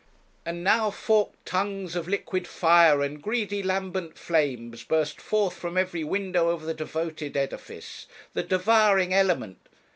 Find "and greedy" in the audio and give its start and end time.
3.03-3.61